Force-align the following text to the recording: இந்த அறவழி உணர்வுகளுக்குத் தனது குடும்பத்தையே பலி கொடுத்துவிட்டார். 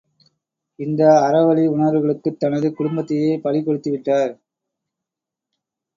இந்த 0.79 1.01
அறவழி 1.21 1.65
உணர்வுகளுக்குத் 1.67 2.39
தனது 2.39 2.73
குடும்பத்தையே 2.73 3.37
பலி 3.37 3.61
கொடுத்துவிட்டார். 3.61 4.33